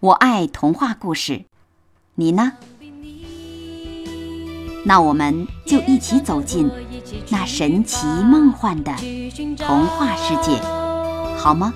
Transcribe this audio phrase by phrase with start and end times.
[0.00, 1.44] 我爱童话故事，
[2.14, 2.52] 你呢？
[4.86, 6.70] 那我们就一起走进
[7.28, 8.96] 那神奇梦幻的
[9.58, 10.58] 童话世界，
[11.36, 11.74] 好吗？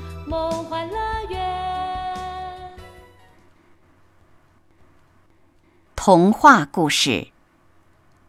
[5.95, 7.11] 童话故事《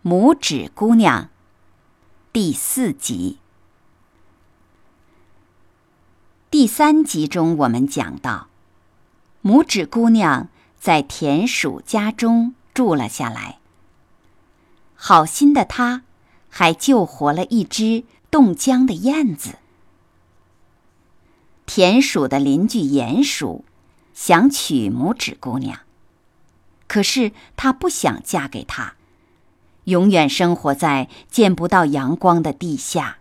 [0.04, 1.24] 拇指姑娘》
[2.34, 3.38] 第四集。
[6.52, 8.48] 第三集中，我们讲到。
[9.46, 13.60] 拇指姑娘在田鼠家中住了下来。
[14.96, 16.02] 好心的她，
[16.50, 19.60] 还救活了一只冻僵的燕子。
[21.68, 23.64] 田鼠的邻居鼹鼠
[24.16, 25.82] 想娶拇指姑娘，
[26.88, 28.96] 可是她不想嫁给他，
[29.84, 33.20] 永远生活在见不到阳光的地下。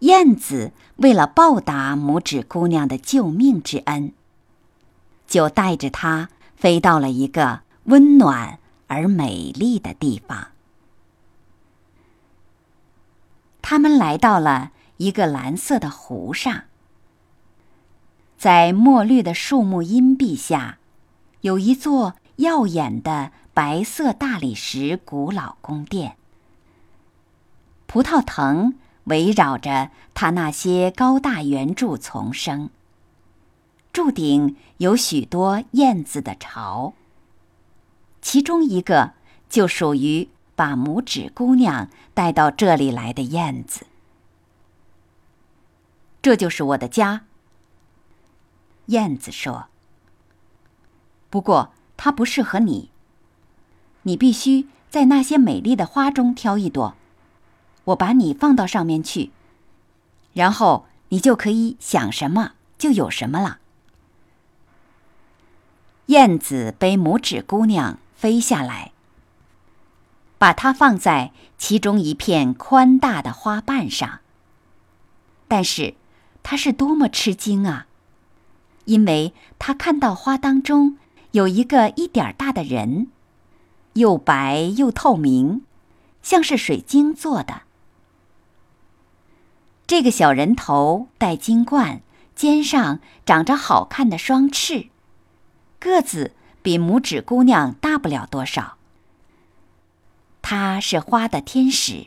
[0.00, 4.12] 燕子为了报答拇指姑娘的救命之恩。
[5.28, 10.48] 就带着它飞到了一个温暖而美丽的地方。
[13.62, 16.62] 他们来到了一个蓝色的湖上，
[18.38, 20.78] 在墨绿的树木荫蔽下，
[21.42, 26.16] 有一座耀眼的白色大理石古老宫殿。
[27.86, 32.70] 葡萄藤围绕着它那些高大圆柱丛生。
[33.98, 36.94] 柱顶有许多燕子的巢，
[38.22, 39.14] 其中一个
[39.48, 43.86] 就属于把拇指姑娘带到这里来的燕子。
[46.22, 47.24] 这就是我的家，
[48.86, 49.66] 燕子说。
[51.28, 52.92] 不过它不适合你，
[54.02, 56.94] 你必须在那些美丽的花中挑一朵，
[57.86, 59.32] 我把你放到上面去，
[60.34, 63.58] 然后你就可以想什么就有什么了。
[66.08, 68.92] 燕子背拇指姑娘飞下来，
[70.38, 74.20] 把它放在其中一片宽大的花瓣上。
[75.46, 75.94] 但是，
[76.42, 77.86] 它是多么吃惊啊！
[78.86, 80.96] 因为它看到花当中
[81.32, 83.08] 有一个一点大的人，
[83.92, 85.60] 又白又透明，
[86.22, 87.62] 像是水晶做的。
[89.86, 92.00] 这个小人头戴金冠，
[92.34, 94.88] 肩上长着好看的双翅。
[95.78, 98.76] 个子比拇指姑娘大不了多少。
[100.42, 102.06] 她是花的天使，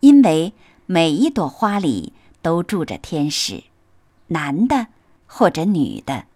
[0.00, 0.52] 因为
[0.86, 3.64] 每一朵花里都住着天使，
[4.28, 4.88] 男的
[5.26, 6.26] 或者女的。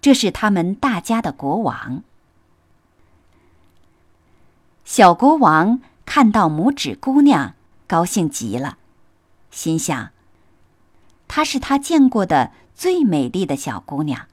[0.00, 2.02] 这是他们大家的国王。
[4.84, 7.54] 小国王看到拇指姑娘，
[7.86, 8.76] 高兴极了，
[9.50, 10.10] 心想：
[11.26, 14.26] 她是他见过的最美丽的小姑娘。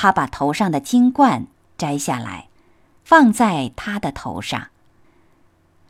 [0.00, 2.46] 他把头上的金冠摘下来，
[3.02, 4.68] 放在他的头上。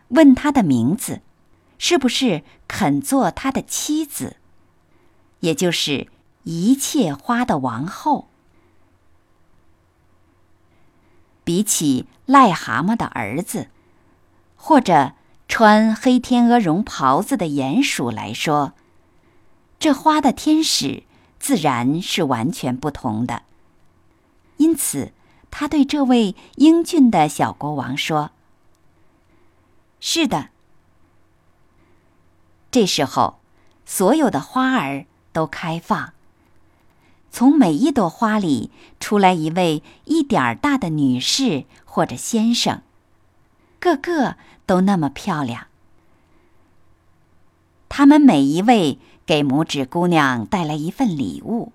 [0.09, 1.21] 问他的名字，
[1.77, 4.37] 是不是肯做他的妻子，
[5.41, 6.09] 也就是
[6.45, 8.29] 一切花的王后？
[11.45, 13.69] 比起癞蛤蟆的儿子，
[14.57, 15.13] 或者
[15.49, 18.73] 穿黑天鹅绒袍子的鼹鼠来说，
[19.79, 21.03] 这花的天使
[21.39, 23.43] 自然是完全不同的。
[24.59, 25.13] 因此，
[25.51, 28.31] 他对这位英俊的小国王说
[29.99, 30.51] ：“是的。”
[32.71, 33.41] 这时候，
[33.87, 36.13] 所有的花儿都开放，
[37.31, 42.83] 从每一朵花里出来一位一点儿大的女士或者先生，
[43.81, 44.37] 个个
[44.67, 45.69] 都那么漂亮。
[47.89, 51.73] 他们每一位给拇指姑娘带来一份礼物，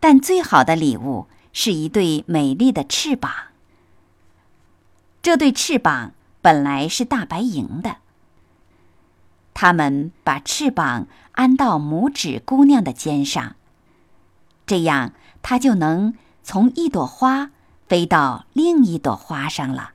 [0.00, 1.28] 但最好的礼物。
[1.54, 3.32] 是一对美丽的翅膀。
[5.22, 6.12] 这对翅膀
[6.42, 7.96] 本来是大白银的。
[9.54, 13.56] 他们把翅膀安到拇指姑娘的肩上，
[14.66, 17.52] 这样她就能从一朵花
[17.88, 19.92] 飞到另一朵花上了。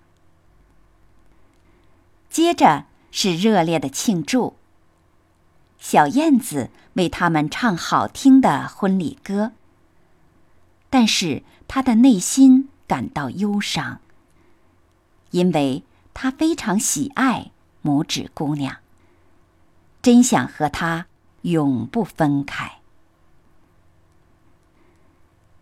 [2.30, 4.56] 接着是热烈的庆祝。
[5.78, 9.52] 小燕子为他们唱好听的婚礼歌。
[10.90, 14.00] 但是他的内心感到忧伤，
[15.32, 15.84] 因为
[16.14, 17.52] 他非常喜爱
[17.84, 18.78] 拇指姑娘，
[20.02, 21.06] 真想和她
[21.44, 22.80] 永不分开。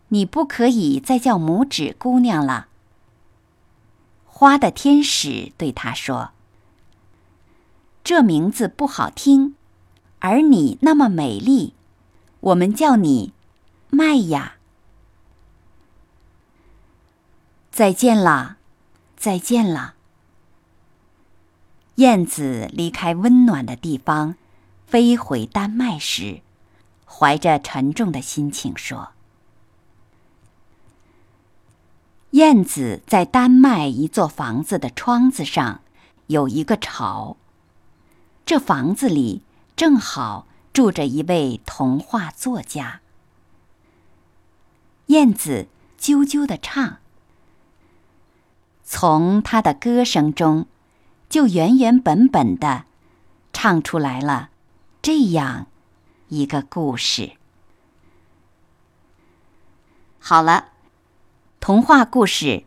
[0.08, 2.68] 你不可以再叫拇指姑娘了。
[4.24, 6.30] 花的天使对他说
[8.02, 9.54] ：“这名字不好听，
[10.20, 11.74] 而你那么美丽，
[12.40, 13.34] 我们叫你
[13.90, 14.54] 麦雅。”
[17.78, 18.56] 再见了，
[19.16, 19.94] 再见了。
[21.94, 24.34] 燕子离开温暖的地方，
[24.88, 26.42] 飞回丹麦时，
[27.06, 29.10] 怀着沉重的心情说。
[32.30, 35.80] 燕子在丹麦一座房子的窗子上
[36.26, 37.36] 有一个巢。
[38.44, 39.42] 这房子里
[39.76, 43.02] 正好住着一位童话作家。
[45.06, 46.98] 燕子啾啾地唱，
[48.90, 50.66] 从他的歌声中，
[51.28, 52.86] 就原原本本的
[53.52, 54.48] 唱出来了
[55.02, 55.66] 这样
[56.28, 57.32] 一个故事。
[60.18, 60.68] 好了。
[61.60, 62.64] 童话故事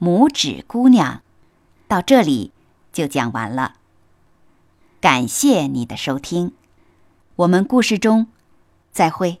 [0.04, 1.14] 《拇指姑娘》
[1.88, 2.52] 到这里
[2.92, 3.76] 就讲完了。
[5.00, 6.52] 感谢你的收听，
[7.36, 8.26] 我们故事中
[8.92, 9.40] 再会。